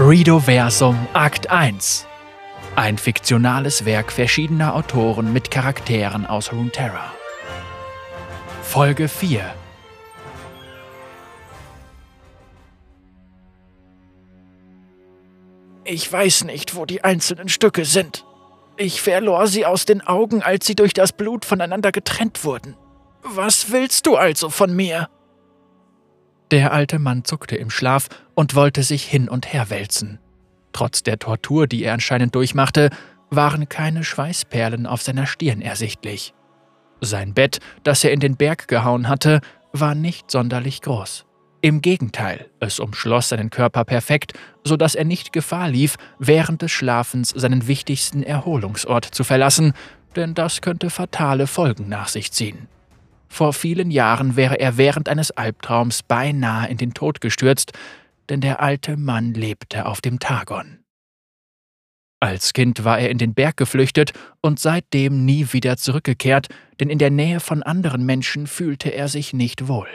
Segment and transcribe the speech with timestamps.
[0.00, 2.06] Redoversum Akt 1
[2.76, 7.12] Ein fiktionales Werk verschiedener Autoren mit Charakteren aus Runeterra.
[8.62, 9.52] Folge 4
[15.82, 18.24] Ich weiß nicht, wo die einzelnen Stücke sind.
[18.76, 22.76] Ich verlor sie aus den Augen, als sie durch das Blut voneinander getrennt wurden.
[23.24, 25.08] Was willst du also von mir?
[26.50, 30.18] Der alte Mann zuckte im Schlaf und wollte sich hin und her wälzen.
[30.72, 32.90] Trotz der Tortur, die er anscheinend durchmachte,
[33.30, 36.32] waren keine Schweißperlen auf seiner Stirn ersichtlich.
[37.00, 39.40] Sein Bett, das er in den Berg gehauen hatte,
[39.72, 41.26] war nicht sonderlich groß.
[41.60, 44.32] Im Gegenteil, es umschloss seinen Körper perfekt,
[44.64, 49.72] so dass er nicht Gefahr lief, während des Schlafens seinen wichtigsten Erholungsort zu verlassen,
[50.16, 52.68] denn das könnte fatale Folgen nach sich ziehen.
[53.28, 57.72] Vor vielen Jahren wäre er während eines Albtraums beinahe in den Tod gestürzt,
[58.28, 60.84] denn der alte Mann lebte auf dem Tagon.
[62.20, 66.48] Als Kind war er in den Berg geflüchtet und seitdem nie wieder zurückgekehrt,
[66.80, 69.88] denn in der Nähe von anderen Menschen fühlte er sich nicht wohl.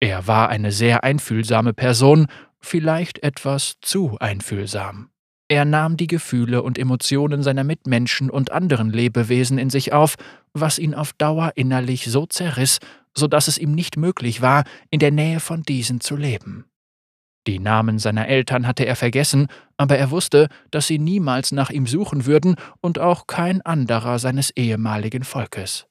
[0.00, 2.26] Er war eine sehr einfühlsame Person,
[2.58, 5.09] vielleicht etwas zu einfühlsam.
[5.50, 10.14] Er nahm die Gefühle und Emotionen seiner Mitmenschen und anderen Lebewesen in sich auf,
[10.52, 12.78] was ihn auf Dauer innerlich so zerriss,
[13.16, 16.66] so dass es ihm nicht möglich war, in der Nähe von diesen zu leben.
[17.48, 21.88] Die Namen seiner Eltern hatte er vergessen, aber er wusste, dass sie niemals nach ihm
[21.88, 25.88] suchen würden und auch kein anderer seines ehemaligen Volkes.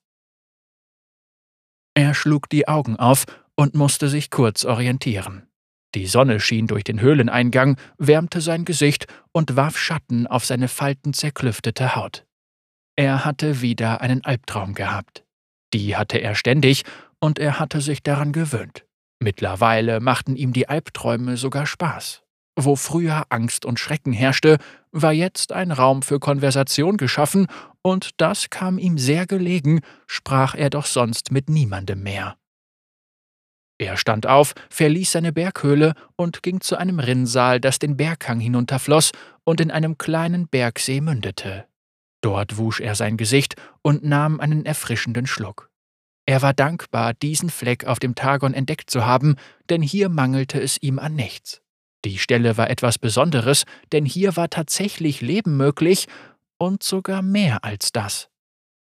[1.96, 3.26] Er schlug die Augen auf
[3.58, 5.48] und musste sich kurz orientieren.
[5.95, 11.95] Die Sonne schien durch den Höhleneingang, wärmte sein Gesicht und warf Schatten auf seine faltenzerklüftete
[11.95, 12.26] Haut.
[12.95, 15.23] Er hatte wieder einen Albtraum gehabt.
[15.73, 16.84] Die hatte er ständig,
[17.22, 18.86] und er hatte sich daran gewöhnt.
[19.20, 22.23] Mittlerweile machten ihm die Albträume sogar Spaß.
[22.56, 24.58] Wo früher Angst und Schrecken herrschte,
[24.92, 27.48] war jetzt ein Raum für Konversation geschaffen,
[27.82, 32.36] und das kam ihm sehr gelegen, sprach er doch sonst mit niemandem mehr.
[33.80, 39.12] Er stand auf, verließ seine Berghöhle und ging zu einem Rinnsal, das den Berghang hinunterfloss
[39.45, 41.66] und in einem kleinen Bergsee mündete.
[42.22, 45.72] Dort wusch er sein Gesicht und nahm einen erfrischenden Schluck.
[46.26, 49.38] Er war dankbar, diesen Fleck auf dem Tagon entdeckt zu haben,
[49.70, 51.62] denn hier mangelte es ihm an nichts.
[52.06, 53.64] Die Stelle war etwas Besonderes,
[53.94, 56.08] denn hier war tatsächlich Leben möglich
[56.58, 58.29] und sogar mehr als das.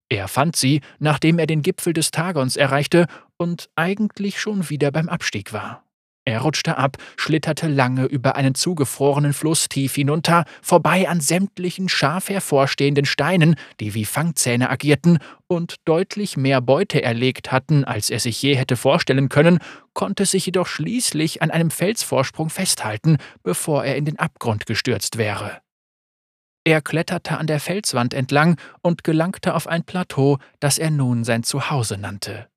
[0.09, 3.07] Er fand sie, nachdem er den Gipfel des Tagons erreichte
[3.37, 5.83] und eigentlich schon wieder beim Abstieg war.
[6.27, 12.27] Er rutschte ab, schlitterte lange über einen zugefrorenen Fluss tief hinunter, vorbei an sämtlichen scharf
[12.27, 18.41] hervorstehenden Steinen, die wie Fangzähne agierten und deutlich mehr Beute erlegt hatten, als er sich
[18.41, 19.59] je hätte vorstellen können,
[19.93, 25.61] konnte sich jedoch schließlich an einem Felsvorsprung festhalten, bevor er in den Abgrund gestürzt wäre.
[26.67, 31.43] Er kletterte an der Felswand entlang und gelangte auf ein Plateau, das er nun sein
[31.43, 32.49] Zuhause nannte.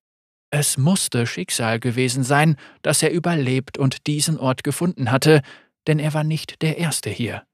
[0.50, 5.42] Es musste Schicksal gewesen sein, dass er überlebt und diesen Ort gefunden hatte,
[5.86, 7.44] denn er war nicht der Erste hier.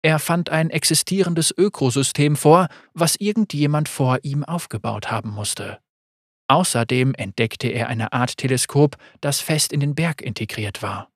[0.00, 5.80] Er fand ein existierendes Ökosystem vor, was irgendjemand vor ihm aufgebaut haben musste.
[6.48, 11.09] Außerdem entdeckte er eine Art Teleskop, das fest in den Berg integriert war.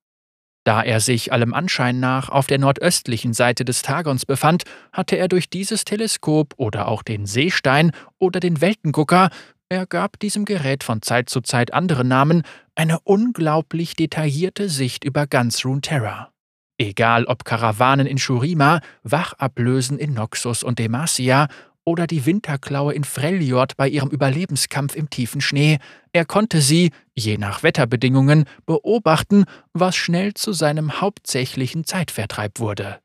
[0.65, 5.29] Da er sich allem Anschein nach auf der nordöstlichen Seite des Tagons befand, hatte er
[5.29, 9.29] durch dieses Teleskop oder auch den Seestein oder den Weltengucker,
[9.69, 12.43] er gab diesem Gerät von Zeit zu Zeit andere Namen,
[12.75, 16.31] eine unglaublich detaillierte Sicht über ganz Runeterra.
[16.79, 21.49] Egal ob Karawanen in Shurima, Wachablösen in Noxus und Demacia
[21.85, 25.79] oder die Winterklaue in Freljord bei ihrem Überlebenskampf im tiefen Schnee,
[26.13, 33.01] er konnte sie, je nach Wetterbedingungen, beobachten, was schnell zu seinem hauptsächlichen Zeitvertreib wurde.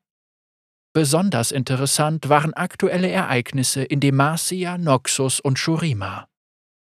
[0.94, 6.28] Besonders interessant waren aktuelle Ereignisse in Demacia, Noxus und Shurima.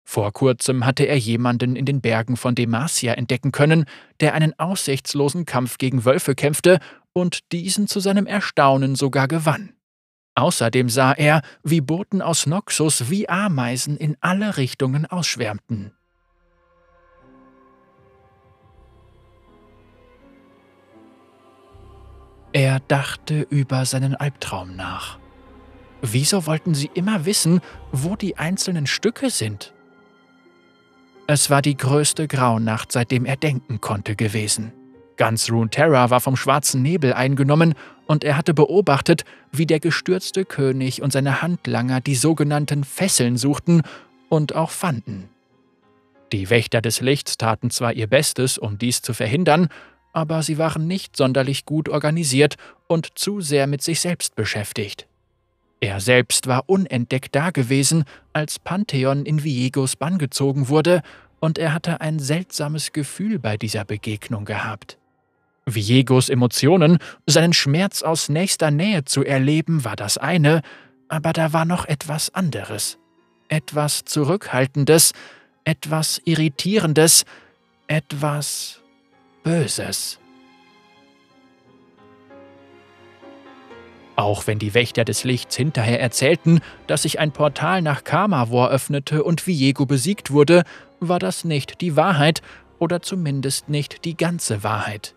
[0.04, 3.84] Vor kurzem hatte er jemanden in den Bergen von Demacia entdecken können,
[4.20, 6.80] der einen aussichtslosen Kampf gegen Wölfe kämpfte
[7.12, 9.74] und diesen zu seinem Erstaunen sogar gewann.
[10.34, 15.92] Außerdem sah er, wie Boten aus Noxus wie Ameisen in alle Richtungen ausschwärmten.
[22.52, 25.18] Er dachte über seinen Albtraum nach.
[26.02, 27.60] Wieso wollten sie immer wissen,
[27.92, 29.72] wo die einzelnen Stücke sind?
[31.26, 34.72] Es war die größte Graunacht, seitdem er denken konnte, gewesen.
[35.20, 37.74] Ganz Runeterra war vom schwarzen Nebel eingenommen
[38.06, 43.82] und er hatte beobachtet, wie der gestürzte König und seine Handlanger die sogenannten Fesseln suchten
[44.30, 45.28] und auch fanden.
[46.32, 49.68] Die Wächter des Lichts taten zwar ihr Bestes, um dies zu verhindern,
[50.14, 52.56] aber sie waren nicht sonderlich gut organisiert
[52.86, 55.06] und zu sehr mit sich selbst beschäftigt.
[55.80, 61.02] Er selbst war unentdeckt dagewesen, als Pantheon in Viegos Bann gezogen wurde,
[61.40, 64.96] und er hatte ein seltsames Gefühl bei dieser Begegnung gehabt.
[65.66, 70.62] Viegos Emotionen, seinen Schmerz aus nächster Nähe zu erleben, war das eine,
[71.08, 72.98] aber da war noch etwas anderes.
[73.48, 75.12] Etwas Zurückhaltendes,
[75.64, 77.24] etwas Irritierendes,
[77.86, 78.80] etwas
[79.42, 80.18] Böses.
[84.16, 89.24] Auch wenn die Wächter des Lichts hinterher erzählten, dass sich ein Portal nach Kamavor öffnete
[89.24, 90.64] und Viego besiegt wurde,
[91.00, 92.42] war das nicht die Wahrheit
[92.78, 95.14] oder zumindest nicht die ganze Wahrheit.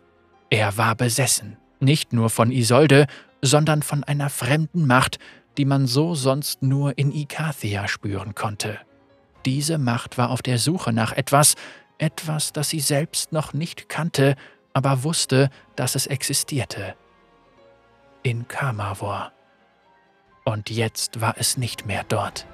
[0.54, 3.08] Er war besessen, nicht nur von Isolde,
[3.42, 5.18] sondern von einer fremden Macht,
[5.58, 8.78] die man so sonst nur in Ikathia spüren konnte.
[9.48, 11.56] Diese Macht war auf der Suche nach etwas,
[11.98, 14.36] etwas, das sie selbst noch nicht kannte,
[14.74, 16.94] aber wusste, dass es existierte
[18.22, 19.32] in Kamavor.
[20.46, 22.46] Und jetzt war es nicht mehr dort.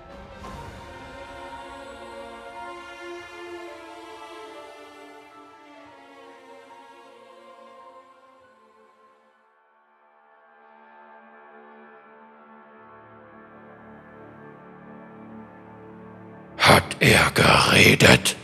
[16.99, 18.35] Er geredet?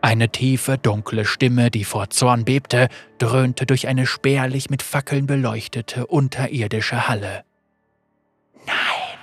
[0.00, 2.88] Eine tiefe, dunkle Stimme, die vor Zorn bebte,
[3.18, 7.44] dröhnte durch eine spärlich mit Fackeln beleuchtete unterirdische Halle.
[8.66, 9.18] Nein,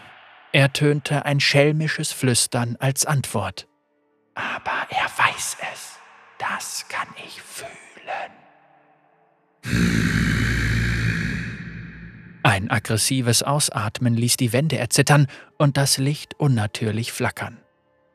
[0.53, 3.67] ertönte ein schelmisches Flüstern als Antwort.
[4.35, 5.99] Aber er weiß es.
[6.37, 7.69] Das kann ich fühlen.
[12.43, 17.57] Ein aggressives Ausatmen ließ die Wände erzittern und das Licht unnatürlich flackern.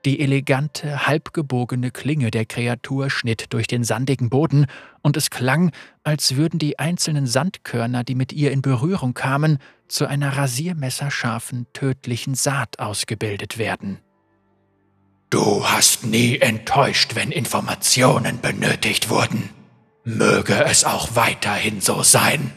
[0.04, 4.66] Die elegante, halbgebogene Klinge der Kreatur schnitt durch den sandigen Boden,
[5.00, 5.70] und es klang,
[6.02, 9.58] als würden die einzelnen Sandkörner, die mit ihr in Berührung kamen,
[9.88, 13.98] zu einer rasiermesserscharfen, tödlichen Saat ausgebildet werden.
[15.30, 19.48] Du hast nie enttäuscht, wenn Informationen benötigt wurden.
[20.04, 22.52] Möge es auch weiterhin so sein.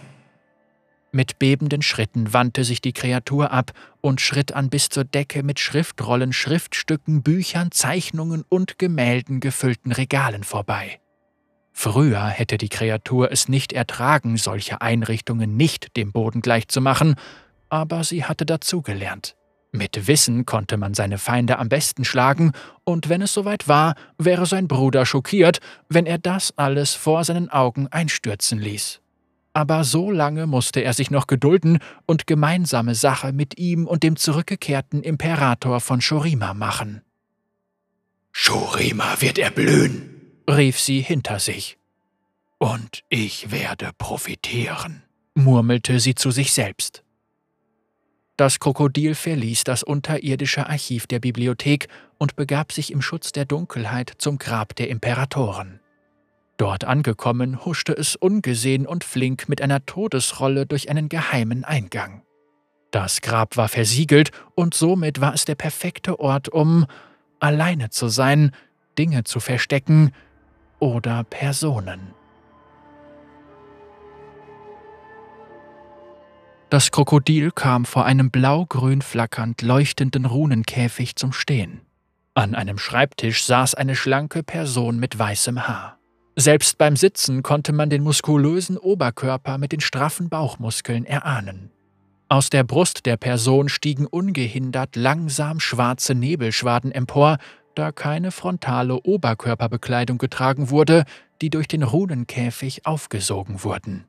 [1.18, 3.72] Mit bebenden Schritten wandte sich die Kreatur ab
[4.02, 10.44] und schritt an bis zur Decke mit Schriftrollen, Schriftstücken, Büchern, Zeichnungen und Gemälden gefüllten Regalen
[10.44, 11.00] vorbei.
[11.74, 17.16] Früher hätte die Kreatur es nicht ertragen, solche Einrichtungen nicht dem Boden gleichzumachen,
[17.68, 19.36] aber sie hatte dazugelernt.
[19.72, 22.52] Mit Wissen konnte man seine Feinde am besten schlagen,
[22.84, 27.50] und wenn es soweit war, wäre sein Bruder schockiert, wenn er das alles vor seinen
[27.50, 29.02] Augen einstürzen ließ
[29.58, 34.16] aber so lange musste er sich noch gedulden und gemeinsame Sache mit ihm und dem
[34.16, 37.02] zurückgekehrten Imperator von Shorima machen.
[38.32, 40.12] Shorima wird erblühen,
[40.48, 41.80] rief sie hinter sich.
[42.60, 45.02] Und ich werde profitieren,
[45.34, 47.04] murmelte sie zu sich selbst.
[48.36, 51.88] Das Krokodil verließ das unterirdische Archiv der Bibliothek
[52.20, 55.80] und begab sich im Schutz der Dunkelheit zum Grab der Imperatoren.
[56.58, 62.24] Dort angekommen, huschte es ungesehen und flink mit einer Todesrolle durch einen geheimen Eingang.
[62.92, 66.86] Das Grab war versiegelt und somit war es der perfekte Ort, um
[67.40, 68.52] alleine zu sein,
[68.98, 70.12] Dinge zu verstecken
[70.80, 72.14] oder Personen.
[76.70, 81.82] Das Krokodil kam vor einem blau-grün flackernd leuchtenden Runenkäfig zum Stehen.
[82.34, 85.97] An einem Schreibtisch saß eine schlanke Person mit weißem Haar.
[86.40, 91.72] Selbst beim Sitzen konnte man den muskulösen Oberkörper mit den straffen Bauchmuskeln erahnen.
[92.30, 97.40] Aus der Brust der Person stiegen ungehindert langsam schwarze Nebelschwaden empor,
[97.74, 101.06] da keine frontale Oberkörperbekleidung getragen wurde,
[101.42, 104.06] die durch den Runenkäfig aufgesogen wurden.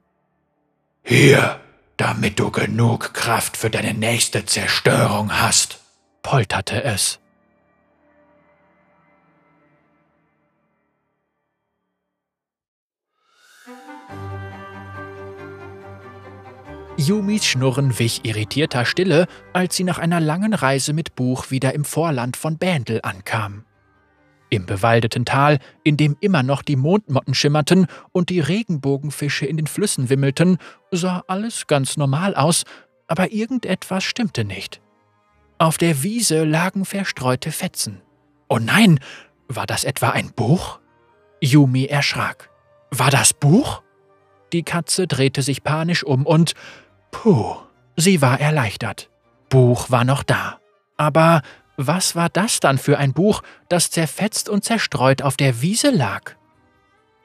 [1.02, 1.58] Hier,
[1.96, 5.80] damit du genug Kraft für deine nächste Zerstörung hast,
[6.22, 7.20] polterte es.
[16.98, 21.84] Yumis Schnurren wich irritierter Stille, als sie nach einer langen Reise mit Buch wieder im
[21.84, 23.64] Vorland von Bändel ankam.
[24.50, 29.68] Im bewaldeten Tal, in dem immer noch die Mondmotten schimmerten und die Regenbogenfische in den
[29.68, 30.58] Flüssen wimmelten,
[30.90, 32.64] sah alles ganz normal aus,
[33.06, 34.80] aber irgendetwas stimmte nicht.
[35.58, 38.02] Auf der Wiese lagen verstreute Fetzen.
[38.48, 38.98] Oh nein,
[39.46, 40.80] war das etwa ein Buch?
[41.40, 42.50] Yumi erschrak.
[42.90, 43.82] War das Buch?
[44.52, 46.54] Die Katze drehte sich panisch um und
[47.10, 47.56] Puh,
[47.96, 49.10] sie war erleichtert.
[49.48, 50.58] Buch war noch da.
[50.96, 51.42] Aber
[51.76, 56.34] was war das dann für ein Buch, das zerfetzt und zerstreut auf der Wiese lag?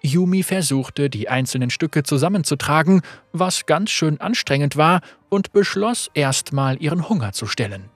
[0.02, 7.10] Yumi versuchte, die einzelnen Stücke zusammenzutragen, was ganz schön anstrengend war, und beschloss erstmal ihren
[7.10, 7.90] Hunger zu stillen.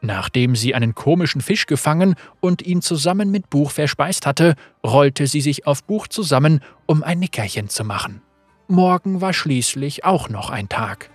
[0.00, 5.40] Nachdem sie einen komischen Fisch gefangen und ihn zusammen mit Buch verspeist hatte, rollte sie
[5.40, 8.22] sich auf Buch zusammen, um ein Nickerchen zu machen.
[8.72, 11.10] Morgen war schließlich auch noch ein Tag.